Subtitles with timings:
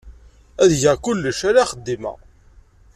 [0.63, 2.13] Ad geɣ kullec, ala axeddim-a.